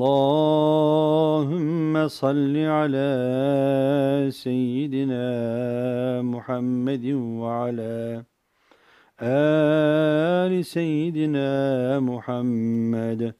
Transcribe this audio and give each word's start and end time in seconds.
اللهم 0.00 1.92
صل 2.08 2.56
على 2.56 3.12
سيدنا 4.32 5.26
محمد 6.22 7.06
وعلى 7.42 8.24
آل 9.20 10.64
سيدنا 10.64 11.50
محمد 12.00 13.34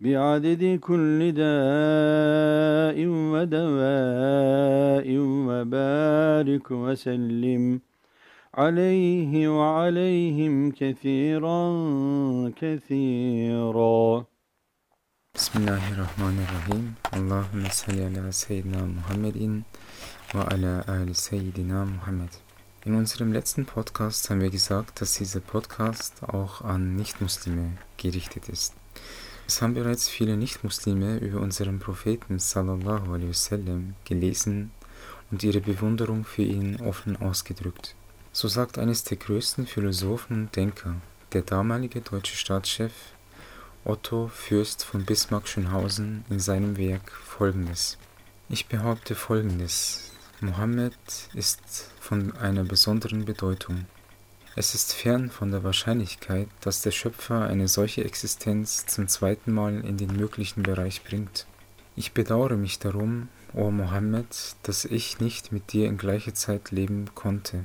بعدد 0.00 0.78
كل 0.80 1.32
داء 1.32 2.98
ودواء 3.32 5.08
وبارك 5.48 6.70
وسلم 6.70 7.80
عليه 8.54 9.32
وعليهم 9.58 10.70
كثيرا 10.70 11.62
كثيرا. 12.56 14.24
Bismillahirrahmanirrahim. 15.40 16.96
Allahümme 17.12 17.70
salli 17.70 18.04
ala 18.04 18.30
Seyyidina 18.30 18.84
Muhammedin 18.84 19.64
wa 20.34 20.44
ala 20.44 20.84
ali 20.86 21.14
Seyyidina 21.14 21.86
Muhammed. 21.86 22.28
In 22.84 22.94
unserem 22.94 23.32
letzten 23.32 23.64
Podcast 23.64 24.28
haben 24.28 24.42
wir 24.42 24.50
gesagt, 24.50 25.00
dass 25.00 25.14
dieser 25.14 25.40
Podcast 25.40 26.22
auch 26.24 26.60
an 26.60 26.94
Nichtmuslime 26.94 27.78
gerichtet 27.96 28.50
ist. 28.50 28.74
Es 29.48 29.62
haben 29.62 29.72
bereits 29.72 30.10
viele 30.10 30.36
Nichtmuslime 30.36 31.16
über 31.20 31.40
unseren 31.40 31.78
Propheten 31.78 32.38
sallallahu 32.38 33.14
alaihi 33.14 33.30
wasallam 33.30 33.94
gelesen 34.04 34.72
und 35.30 35.42
ihre 35.42 35.62
Bewunderung 35.62 36.26
für 36.26 36.42
ihn 36.42 36.82
offen 36.82 37.16
ausgedrückt. 37.16 37.94
So 38.32 38.46
sagt 38.46 38.76
eines 38.76 39.04
der 39.04 39.16
größten 39.16 39.66
Philosophen 39.66 40.34
und 40.42 40.54
Denker, 40.54 40.96
der 41.32 41.40
damalige 41.40 42.02
deutsche 42.02 42.36
Staatschef 42.36 42.92
Otto 43.82 44.28
Fürst 44.28 44.84
von 44.84 45.06
Bismarck-Schönhausen 45.06 46.26
in 46.28 46.38
seinem 46.38 46.76
Werk 46.76 47.10
Folgendes: 47.12 47.96
Ich 48.50 48.66
behaupte 48.66 49.14
Folgendes: 49.14 50.12
Mohammed 50.40 50.92
ist 51.32 51.90
von 51.98 52.36
einer 52.36 52.64
besonderen 52.64 53.24
Bedeutung. 53.24 53.86
Es 54.54 54.74
ist 54.74 54.92
fern 54.92 55.30
von 55.30 55.50
der 55.50 55.64
Wahrscheinlichkeit, 55.64 56.48
dass 56.60 56.82
der 56.82 56.90
Schöpfer 56.90 57.46
eine 57.46 57.68
solche 57.68 58.04
Existenz 58.04 58.84
zum 58.84 59.08
zweiten 59.08 59.50
Mal 59.50 59.80
in 59.80 59.96
den 59.96 60.14
möglichen 60.14 60.62
Bereich 60.62 61.02
bringt. 61.02 61.46
Ich 61.96 62.12
bedauere 62.12 62.56
mich 62.56 62.80
darum, 62.80 63.28
o 63.54 63.70
Mohammed, 63.70 64.56
dass 64.62 64.84
ich 64.84 65.20
nicht 65.20 65.52
mit 65.52 65.72
dir 65.72 65.86
in 65.86 65.96
gleicher 65.96 66.34
Zeit 66.34 66.70
leben 66.70 67.06
konnte. 67.14 67.64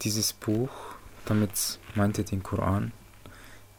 Dieses 0.00 0.32
Buch, 0.32 0.70
damit 1.26 1.78
meinte 1.94 2.24
den 2.24 2.42
Koran, 2.42 2.92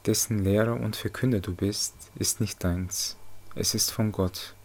dessen 0.06 0.44
Lehrer 0.44 0.80
und 0.80 0.96
Verkünder 0.96 1.40
du 1.40 1.54
bist, 1.54 1.94
ist 2.16 2.42
nicht 2.42 2.64
deins, 2.64 3.18
es 3.56 3.76
ist 3.76 3.92
von 3.92 4.12
Gott. 4.12 4.56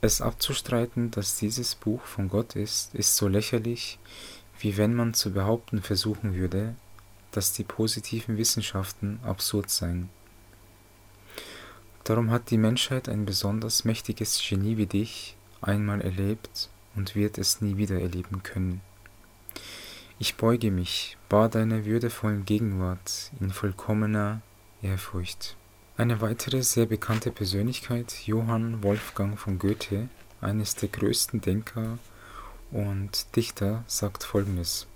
Es 0.00 0.20
abzustreiten, 0.20 1.10
dass 1.10 1.36
dieses 1.36 1.74
Buch 1.74 2.02
von 2.02 2.28
Gott 2.28 2.54
ist, 2.54 2.94
ist 2.94 3.16
so 3.16 3.28
lächerlich, 3.28 3.98
wie 4.58 4.76
wenn 4.76 4.94
man 4.94 5.14
zu 5.14 5.32
behaupten 5.32 5.82
versuchen 5.82 6.34
würde, 6.34 6.74
dass 7.32 7.52
die 7.52 7.64
positiven 7.64 8.36
Wissenschaften 8.36 9.20
absurd 9.22 9.70
seien. 9.70 10.08
Darum 12.04 12.30
hat 12.30 12.50
die 12.50 12.58
Menschheit 12.58 13.08
ein 13.08 13.26
besonders 13.26 13.84
mächtiges 13.84 14.40
Genie 14.46 14.76
wie 14.76 14.86
dich 14.86 15.36
einmal 15.60 16.00
erlebt 16.00 16.68
und 16.94 17.14
wird 17.14 17.38
es 17.38 17.60
nie 17.60 17.76
wieder 17.76 18.00
erleben 18.00 18.42
können. 18.42 18.80
Ich 20.18 20.36
beuge 20.36 20.70
mich, 20.70 21.16
bar 21.28 21.48
deiner 21.48 21.84
würdevollen 21.84 22.44
Gegenwart 22.44 23.32
in 23.40 23.50
vollkommener 23.50 24.40
Ehrfurcht. 24.82 25.56
Eine 25.96 26.20
weitere 26.20 26.62
sehr 26.62 26.86
bekannte 26.86 27.30
Persönlichkeit, 27.30 28.26
Johann 28.26 28.82
Wolfgang 28.82 29.38
von 29.38 29.58
Goethe, 29.58 30.08
eines 30.40 30.74
der 30.74 30.90
größten 30.90 31.40
Denker 31.40 31.98
und 32.70 33.34
Dichter, 33.34 33.84
sagt 33.86 34.24
folgendes. 34.24 34.86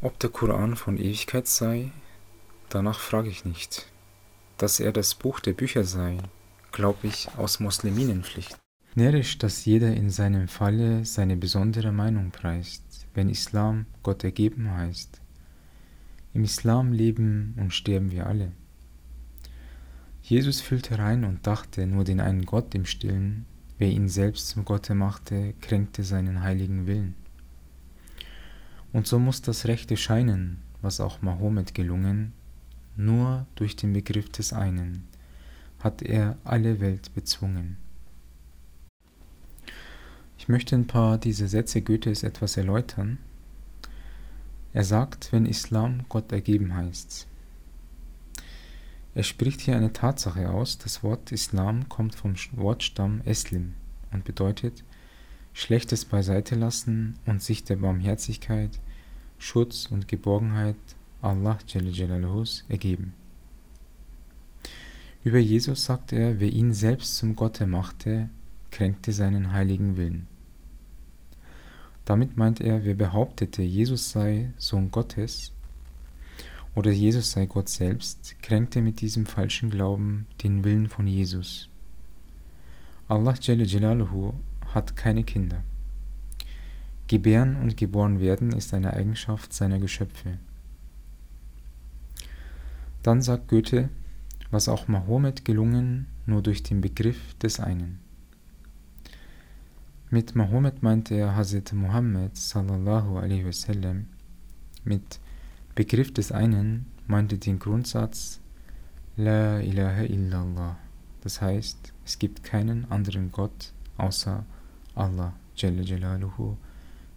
Ob 0.00 0.18
der 0.18 0.30
Koran 0.30 0.76
von 0.76 0.96
Ewigkeit 0.96 1.46
sei, 1.46 1.90
danach 2.68 2.98
frage 2.98 3.28
ich 3.28 3.44
nicht. 3.44 3.86
Dass 4.56 4.80
er 4.80 4.92
das 4.92 5.14
Buch 5.14 5.40
der 5.40 5.52
Bücher 5.52 5.84
sei, 5.84 6.18
glaube 6.72 7.06
ich 7.06 7.28
aus 7.36 7.60
Musliminenpflicht. 7.60 8.58
Närrisch, 8.94 9.38
dass 9.38 9.64
jeder 9.64 9.92
in 9.92 10.10
seinem 10.10 10.48
Falle 10.48 11.04
seine 11.04 11.36
besondere 11.36 11.90
Meinung 11.90 12.30
preist, 12.30 13.06
wenn 13.12 13.28
Islam 13.28 13.86
Gott 14.02 14.24
ergeben 14.24 14.70
heißt. 14.70 15.20
Im 16.34 16.44
Islam 16.44 16.92
leben 16.92 17.54
und 17.56 17.72
sterben 17.72 18.10
wir 18.10 18.26
alle. 18.26 18.52
Jesus 20.22 20.60
fühlte 20.60 20.98
rein 20.98 21.24
und 21.24 21.46
dachte 21.46 21.86
nur 21.86 22.02
den 22.04 22.20
einen 22.20 22.44
Gott 22.44 22.74
im 22.74 22.86
Stillen, 22.86 23.46
wer 23.78 23.88
ihn 23.88 24.08
selbst 24.08 24.48
zum 24.48 24.64
Gotte 24.64 24.94
machte, 24.94 25.54
kränkte 25.60 26.02
seinen 26.02 26.42
heiligen 26.42 26.86
Willen. 26.86 27.14
Und 28.92 29.06
so 29.06 29.18
muss 29.18 29.42
das 29.42 29.66
Rechte 29.66 29.96
scheinen, 29.96 30.58
was 30.82 31.00
auch 31.00 31.22
Mahomet 31.22 31.74
gelungen, 31.74 32.32
nur 32.96 33.46
durch 33.54 33.76
den 33.76 33.92
Begriff 33.92 34.28
des 34.30 34.52
einen 34.52 35.04
hat 35.80 36.00
er 36.00 36.38
alle 36.44 36.80
Welt 36.80 37.14
bezwungen. 37.14 37.76
Ich 40.38 40.48
möchte 40.48 40.74
ein 40.74 40.86
paar 40.86 41.18
dieser 41.18 41.46
Sätze 41.46 41.82
Goethes 41.82 42.22
etwas 42.22 42.56
erläutern, 42.56 43.18
er 44.74 44.84
sagt, 44.84 45.32
wenn 45.32 45.46
Islam 45.46 46.04
Gott 46.08 46.32
ergeben 46.32 46.74
heißt. 46.74 47.26
Er 49.14 49.22
spricht 49.22 49.60
hier 49.60 49.76
eine 49.76 49.92
Tatsache 49.92 50.50
aus, 50.50 50.78
das 50.78 51.04
Wort 51.04 51.30
Islam 51.30 51.88
kommt 51.88 52.16
vom 52.16 52.34
Wortstamm 52.52 53.20
Eslim 53.24 53.74
und 54.12 54.24
bedeutet 54.24 54.82
Schlechtes 55.52 56.04
beiseite 56.04 56.56
lassen 56.56 57.16
und 57.24 57.40
sich 57.40 57.62
der 57.62 57.76
Barmherzigkeit, 57.76 58.80
Schutz 59.38 59.86
und 59.86 60.08
Geborgenheit 60.08 60.76
Allah 61.22 61.58
ergeben. 62.68 63.14
Über 65.22 65.38
Jesus 65.38 65.84
sagt 65.84 66.12
er, 66.12 66.40
wer 66.40 66.52
ihn 66.52 66.74
selbst 66.74 67.16
zum 67.16 67.36
Gotte 67.36 67.68
machte, 67.68 68.28
kränkte 68.72 69.12
seinen 69.12 69.52
heiligen 69.52 69.96
Willen. 69.96 70.26
Damit 72.04 72.36
meint 72.36 72.60
er, 72.60 72.84
wer 72.84 72.94
behauptete, 72.94 73.62
Jesus 73.62 74.10
sei 74.10 74.52
Sohn 74.58 74.90
Gottes 74.90 75.52
oder 76.74 76.90
Jesus 76.90 77.30
sei 77.30 77.46
Gott 77.46 77.68
selbst, 77.68 78.36
kränkte 78.42 78.82
mit 78.82 79.00
diesem 79.00 79.26
falschen 79.26 79.70
Glauben 79.70 80.26
den 80.42 80.64
Willen 80.64 80.88
von 80.88 81.06
Jesus. 81.06 81.68
Allah 83.08 83.34
Jalaluhu 83.40 84.34
hat 84.74 84.96
keine 84.96 85.24
Kinder. 85.24 85.62
Gebären 87.06 87.56
und 87.56 87.76
geboren 87.76 88.18
werden 88.18 88.52
ist 88.52 88.74
eine 88.74 88.94
Eigenschaft 88.94 89.52
seiner 89.52 89.78
Geschöpfe. 89.78 90.38
Dann 93.02 93.20
sagt 93.20 93.48
Goethe, 93.48 93.90
was 94.50 94.68
auch 94.68 94.88
Mahomet 94.88 95.44
gelungen, 95.44 96.06
nur 96.26 96.42
durch 96.42 96.62
den 96.62 96.80
Begriff 96.80 97.34
des 97.34 97.60
einen. 97.60 98.03
Mit 100.10 100.36
Mahomet 100.36 100.82
meinte 100.82 101.14
er 101.14 101.34
Hazrat 101.34 101.72
Muhammad 101.72 102.36
sallallahu 102.36 103.18
alaihi 103.18 103.46
wasallam. 103.46 104.06
Mit 104.84 105.18
Begriff 105.74 106.12
des 106.12 106.30
einen 106.30 106.86
meinte 107.06 107.38
den 107.38 107.58
Grundsatz 107.58 108.40
La 109.16 109.60
ilaha 109.60 110.02
illallah. 110.02 110.76
Das 111.22 111.40
heißt, 111.40 111.92
es 112.04 112.18
gibt 112.18 112.44
keinen 112.44 112.90
anderen 112.90 113.32
Gott 113.32 113.72
außer 113.96 114.44
Allah 114.94 115.32
Jalla 115.56 115.82
Jalaluhu 115.82 116.56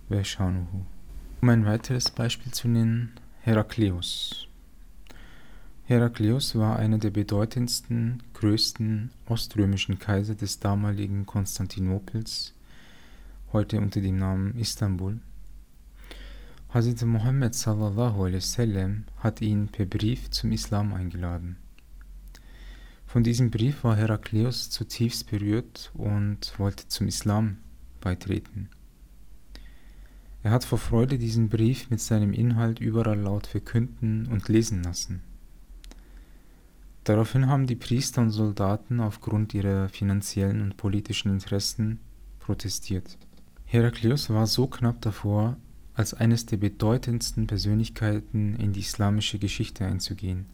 wa 0.09 0.23
Shanuhu. 0.23 0.85
Um 1.41 1.49
ein 1.49 1.65
weiteres 1.65 2.09
Beispiel 2.09 2.51
zu 2.51 2.67
nennen, 2.67 3.11
Herakleus. 3.41 4.47
Herakleus 5.85 6.55
war 6.55 6.77
einer 6.77 6.97
der 6.97 7.11
bedeutendsten, 7.11 8.23
größten 8.33 9.11
oströmischen 9.27 9.99
Kaiser 9.99 10.35
des 10.35 10.59
damaligen 10.59 11.25
Konstantinopels 11.25 12.53
heute 13.53 13.79
unter 13.79 14.01
dem 14.01 14.17
Namen 14.17 14.55
Istanbul. 14.57 15.19
Hazrat 16.73 17.01
Muhammad 17.03 17.55
sallallahu 17.55 18.25
alaihi 18.25 18.35
wasallam 18.35 19.05
hat 19.17 19.41
ihn 19.41 19.69
per 19.69 19.85
Brief 19.85 20.29
zum 20.31 20.51
Islam 20.51 20.93
eingeladen. 20.93 21.55
Von 23.05 23.23
diesem 23.23 23.49
Brief 23.49 23.85
war 23.85 23.95
Herakleus 23.95 24.69
zutiefst 24.69 25.31
berührt 25.31 25.91
und 25.93 26.53
wollte 26.59 26.89
zum 26.89 27.07
Islam 27.07 27.57
beitreten. 28.01 28.69
Er 30.43 30.51
hat 30.51 30.65
vor 30.65 30.77
Freude 30.77 31.17
diesen 31.17 31.47
Brief 31.47 31.89
mit 31.89 32.01
seinem 32.01 32.33
Inhalt 32.33 32.79
überall 32.79 33.19
laut 33.19 33.47
verkünden 33.47 34.27
und 34.27 34.49
lesen 34.49 34.83
lassen. 34.83 35.21
Daraufhin 37.05 37.47
haben 37.47 37.65
die 37.65 37.77
Priester 37.77 38.21
und 38.21 38.31
Soldaten 38.31 38.99
aufgrund 38.99 39.53
ihrer 39.53 39.87
finanziellen 39.87 40.61
und 40.61 40.75
politischen 40.75 41.31
Interessen 41.31 41.99
protestiert. 42.39 43.17
Heraklius 43.69 44.29
war 44.29 44.47
so 44.47 44.67
knapp 44.67 45.01
davor, 45.01 45.57
als 45.93 46.13
eines 46.13 46.45
der 46.45 46.55
bedeutendsten 46.55 47.47
Persönlichkeiten 47.47 48.55
in 48.55 48.71
die 48.71 48.79
islamische 48.79 49.39
Geschichte 49.39 49.85
einzugehen. 49.85 50.45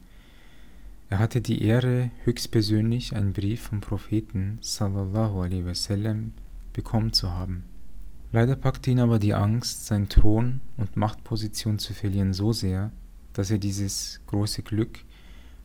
Er 1.09 1.19
hatte 1.19 1.39
die 1.39 1.61
Ehre, 1.61 2.09
höchstpersönlich 2.23 3.15
einen 3.15 3.33
Brief 3.33 3.61
vom 3.61 3.81
Propheten 3.81 4.57
sallallahu 4.61 5.41
alaihi 5.41 5.63
wasallam 5.63 6.33
bekommen 6.73 7.13
zu 7.13 7.29
haben. 7.29 7.65
Leider 8.31 8.55
packte 8.55 8.89
ihn 8.89 8.99
aber 8.99 9.19
die 9.19 9.35
Angst, 9.35 9.85
seinen 9.85 10.09
Thron 10.09 10.61
und 10.77 10.97
Machtposition 10.97 11.77
zu 11.77 11.93
verlieren 11.93 12.33
so 12.33 12.51
sehr, 12.51 12.91
dass 13.33 13.51
er 13.51 13.59
dieses 13.59 14.21
große 14.25 14.63
Glück 14.63 15.05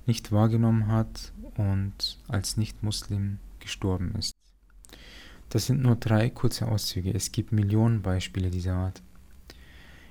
nicht 0.04 0.32
wahrgenommen 0.32 0.88
hat 0.88 1.32
und 1.56 2.18
als 2.28 2.58
Nicht-Muslim 2.58 3.38
gestorben 3.58 4.14
ist. 4.18 4.34
Das 5.50 5.66
sind 5.66 5.82
nur 5.82 5.96
drei 5.96 6.28
kurze 6.28 6.68
Auszüge. 6.68 7.12
Es 7.14 7.32
gibt 7.32 7.52
Millionen 7.52 8.02
Beispiele 8.02 8.50
dieser 8.50 8.74
Art. 8.74 9.02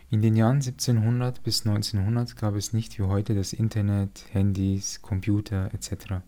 In 0.10 0.22
den 0.22 0.36
Jahren 0.36 0.58
1700 0.58 1.44
bis 1.44 1.66
1900 1.68 2.38
gab 2.38 2.56
es 2.56 2.74
nicht 2.74 2.98
wie 2.98 3.04
heute 3.04 3.36
das 3.36 3.54
Internet, 3.54 4.24
Handys, 4.32 5.02
Computer 5.02 5.70
etc. 5.74 6.22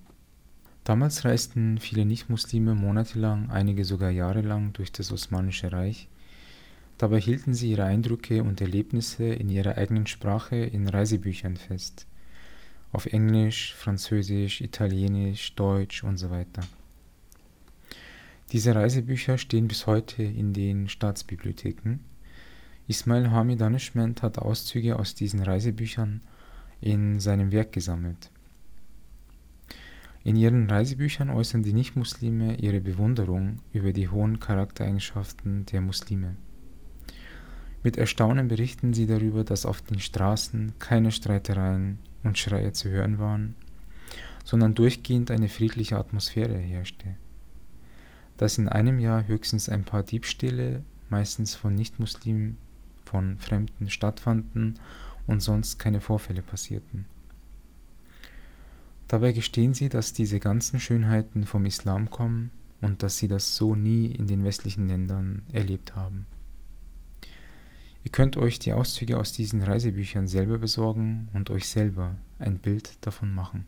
Damals 0.83 1.23
reisten 1.23 1.77
viele 1.77 2.05
Nichtmuslime 2.05 2.75
monatelang, 2.75 3.49
einige 3.49 3.85
sogar 3.85 4.11
jahrelang 4.11 4.73
durch 4.73 4.91
das 4.91 5.11
Osmanische 5.11 5.71
Reich. 5.71 6.09
Dabei 6.97 7.21
hielten 7.21 7.53
sie 7.53 7.71
ihre 7.71 7.85
Eindrücke 7.85 8.43
und 8.43 8.59
Erlebnisse 8.59 9.23
in 9.25 9.49
ihrer 9.49 9.77
eigenen 9.77 10.07
Sprache 10.07 10.57
in 10.57 10.87
Reisebüchern 10.87 11.55
fest. 11.55 12.05
Auf 12.91 13.05
Englisch, 13.05 13.73
Französisch, 13.75 14.59
Italienisch, 14.61 15.55
Deutsch 15.55 16.03
und 16.03 16.17
so 16.17 16.29
weiter. 16.29 16.61
Diese 18.51 18.73
Reisebücher 18.73 19.37
stehen 19.37 19.67
bis 19.67 19.85
heute 19.85 20.23
in 20.23 20.53
den 20.53 20.89
Staatsbibliotheken. 20.89 21.99
Ismail 22.87 23.29
Hamid 23.29 23.61
Danishment 23.61 24.23
hat 24.23 24.39
Auszüge 24.39 24.97
aus 24.97 25.13
diesen 25.13 25.41
Reisebüchern 25.41 26.21
in 26.81 27.19
seinem 27.19 27.51
Werk 27.51 27.73
gesammelt. 27.73 28.31
In 30.23 30.35
ihren 30.35 30.67
Reisebüchern 30.67 31.29
äußern 31.29 31.61
die 31.61 31.73
Nichtmuslime 31.73 32.55
ihre 32.55 32.81
Bewunderung 32.81 33.57
über 33.71 33.93
die 33.93 34.09
hohen 34.09 34.39
Charaktereigenschaften 34.39 35.67
der 35.67 35.81
Muslime. 35.81 36.35
Mit 37.83 37.97
Erstaunen 37.97 38.47
berichten 38.47 38.95
sie 38.95 39.05
darüber, 39.05 39.43
dass 39.43 39.67
auf 39.67 39.83
den 39.83 39.99
Straßen 39.99 40.73
keine 40.79 41.11
Streitereien 41.11 41.99
und 42.23 42.39
Schreie 42.39 42.73
zu 42.73 42.89
hören 42.89 43.19
waren, 43.19 43.53
sondern 44.43 44.73
durchgehend 44.73 45.29
eine 45.29 45.49
friedliche 45.49 45.97
Atmosphäre 45.97 46.57
herrschte 46.57 47.15
dass 48.39 48.57
in 48.57 48.69
einem 48.69 48.99
Jahr 48.99 49.27
höchstens 49.27 49.67
ein 49.67 49.83
paar 49.83 50.01
Diebstähle, 50.01 50.81
meistens 51.09 51.55
von 51.55 51.75
Nichtmuslimen, 51.75 52.57
von 53.03 53.37
Fremden 53.37 53.89
stattfanden 53.89 54.79
und 55.27 55.41
sonst 55.41 55.77
keine 55.77 55.99
Vorfälle 55.99 56.41
passierten. 56.41 57.03
Dabei 59.09 59.33
gestehen 59.33 59.73
sie, 59.73 59.89
dass 59.89 60.13
diese 60.13 60.39
ganzen 60.39 60.79
Schönheiten 60.79 61.45
vom 61.45 61.65
Islam 61.65 62.09
kommen 62.09 62.51
und 62.79 63.03
dass 63.03 63.17
sie 63.17 63.27
das 63.27 63.57
so 63.57 63.75
nie 63.75 64.05
in 64.05 64.27
den 64.27 64.45
westlichen 64.45 64.87
Ländern 64.87 65.41
erlebt 65.51 65.97
haben. 65.97 66.25
Ihr 68.05 68.11
könnt 68.11 68.37
euch 68.37 68.57
die 68.57 68.71
Auszüge 68.71 69.17
aus 69.17 69.33
diesen 69.33 69.61
Reisebüchern 69.61 70.29
selber 70.29 70.59
besorgen 70.59 71.27
und 71.33 71.49
euch 71.49 71.67
selber 71.67 72.15
ein 72.37 72.59
Bild 72.59 73.05
davon 73.05 73.33
machen. 73.33 73.65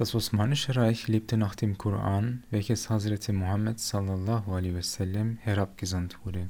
Das 0.00 0.14
Osmanische 0.14 0.76
Reich 0.76 1.08
lebte 1.08 1.36
nach 1.36 1.54
dem 1.54 1.76
Koran, 1.76 2.44
welches 2.48 2.88
Hazrat 2.88 3.28
Muhammad 3.34 3.78
sallallahu 3.78 4.50
alaihi 4.54 4.74
wasallam 4.76 5.36
herabgesandt 5.42 6.16
wurde. 6.24 6.48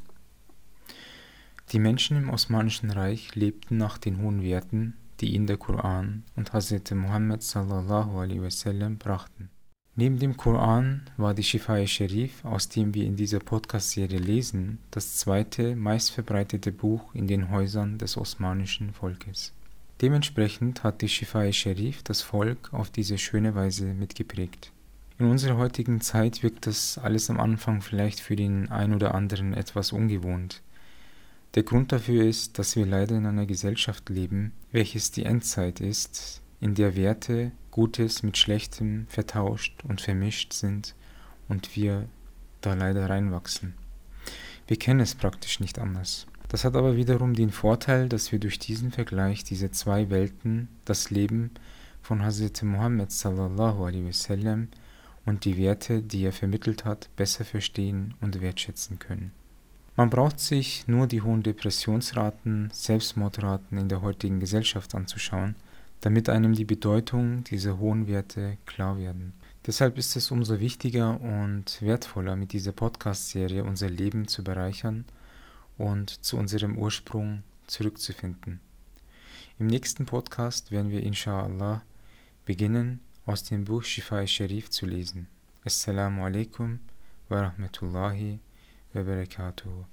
Die 1.72 1.80
Menschen 1.80 2.16
im 2.16 2.30
Osmanischen 2.30 2.92
Reich 2.92 3.34
lebten 3.34 3.76
nach 3.76 3.98
den 3.98 4.22
hohen 4.22 4.44
Werten, 4.44 4.94
die 5.20 5.34
ihnen 5.34 5.48
der 5.48 5.56
Koran 5.56 6.22
und 6.36 6.52
Hazrat 6.52 6.92
Muhammad 6.92 7.42
sallallahu 7.42 8.20
alaihi 8.20 8.40
wasallam 8.40 8.98
brachten. 8.98 9.50
Neben 9.96 10.20
dem 10.20 10.36
Koran 10.36 11.10
war 11.16 11.34
die 11.34 11.42
Shifa 11.42 11.84
Sharif, 11.88 12.44
aus 12.44 12.68
dem 12.68 12.94
wir 12.94 13.04
in 13.04 13.16
dieser 13.16 13.40
Podcast-Serie 13.40 14.20
lesen, 14.20 14.78
das 14.92 15.16
zweite 15.16 15.74
meistverbreitete 15.74 16.70
Buch 16.70 17.12
in 17.16 17.26
den 17.26 17.50
Häusern 17.50 17.98
des 17.98 18.16
osmanischen 18.16 18.92
Volkes. 18.92 19.52
Dementsprechend 20.00 20.82
hat 20.82 21.02
die 21.02 21.08
Shifa 21.08 21.52
Sharif 21.52 22.02
das 22.02 22.22
Volk 22.22 22.72
auf 22.72 22.90
diese 22.90 23.18
schöne 23.18 23.54
Weise 23.54 23.84
mitgeprägt. 23.84 24.72
In 25.18 25.26
unserer 25.26 25.58
heutigen 25.58 26.00
Zeit 26.00 26.42
wirkt 26.42 26.66
das 26.66 26.96
alles 26.96 27.28
am 27.28 27.38
Anfang 27.38 27.82
vielleicht 27.82 28.20
für 28.20 28.36
den 28.36 28.70
ein 28.70 28.94
oder 28.94 29.14
anderen 29.14 29.52
etwas 29.52 29.92
ungewohnt. 29.92 30.62
Der 31.54 31.64
Grund 31.64 31.92
dafür 31.92 32.24
ist, 32.24 32.58
dass 32.58 32.76
wir 32.76 32.86
leider 32.86 33.16
in 33.16 33.26
einer 33.26 33.44
Gesellschaft 33.44 34.08
leben, 34.08 34.52
welches 34.72 35.10
die 35.10 35.24
Endzeit 35.24 35.80
ist, 35.80 36.40
in 36.60 36.74
der 36.74 36.96
Werte, 36.96 37.52
Gutes 37.70 38.22
mit 38.22 38.38
Schlechtem 38.38 39.06
vertauscht 39.08 39.84
und 39.84 40.00
vermischt 40.00 40.54
sind 40.54 40.94
und 41.48 41.76
wir 41.76 42.08
da 42.62 42.72
leider 42.74 43.10
reinwachsen. 43.10 43.74
Wir 44.66 44.78
kennen 44.78 45.00
es 45.00 45.14
praktisch 45.14 45.60
nicht 45.60 45.78
anders. 45.78 46.26
Das 46.50 46.64
hat 46.64 46.74
aber 46.74 46.96
wiederum 46.96 47.34
den 47.34 47.52
Vorteil, 47.52 48.08
dass 48.08 48.32
wir 48.32 48.40
durch 48.40 48.58
diesen 48.58 48.90
Vergleich 48.90 49.44
diese 49.44 49.70
zwei 49.70 50.10
Welten, 50.10 50.66
das 50.84 51.08
Leben 51.10 51.52
von 52.02 52.24
Hazrat 52.24 52.64
Muhammad 52.64 53.12
sallallahu 53.12 53.84
alaihi 53.84 54.08
wasallam 54.08 54.66
und 55.24 55.44
die 55.44 55.56
Werte, 55.56 56.02
die 56.02 56.24
er 56.24 56.32
vermittelt 56.32 56.84
hat, 56.84 57.08
besser 57.14 57.44
verstehen 57.44 58.14
und 58.20 58.40
wertschätzen 58.40 58.98
können. 58.98 59.30
Man 59.94 60.10
braucht 60.10 60.40
sich 60.40 60.88
nur 60.88 61.06
die 61.06 61.22
hohen 61.22 61.44
Depressionsraten, 61.44 62.70
Selbstmordraten 62.72 63.78
in 63.78 63.88
der 63.88 64.02
heutigen 64.02 64.40
Gesellschaft 64.40 64.96
anzuschauen, 64.96 65.54
damit 66.00 66.28
einem 66.28 66.54
die 66.54 66.64
Bedeutung 66.64 67.44
dieser 67.44 67.78
hohen 67.78 68.08
Werte 68.08 68.56
klar 68.66 68.98
werden. 68.98 69.34
Deshalb 69.68 69.98
ist 69.98 70.16
es 70.16 70.32
umso 70.32 70.58
wichtiger 70.58 71.20
und 71.20 71.80
wertvoller, 71.80 72.34
mit 72.34 72.52
dieser 72.52 72.72
Podcast-Serie 72.72 73.62
unser 73.62 73.88
Leben 73.88 74.26
zu 74.26 74.42
bereichern– 74.42 75.04
und 75.80 76.24
zu 76.24 76.36
unserem 76.36 76.76
Ursprung 76.76 77.42
zurückzufinden. 77.66 78.60
Im 79.58 79.66
nächsten 79.66 80.06
Podcast 80.06 80.70
werden 80.70 80.90
wir 80.90 81.02
inshallah 81.02 81.82
beginnen, 82.44 83.00
aus 83.26 83.44
dem 83.44 83.64
Buch 83.64 83.84
Shifa 83.84 84.26
Sharif 84.26 84.70
zu 84.70 84.86
lesen. 84.86 85.26
Assalamu 85.64 86.24
alaikum 86.24 86.80
wa 87.28 87.42
rahmatullahi 87.42 88.40
wa 88.92 89.02
barakatuh. 89.02 89.90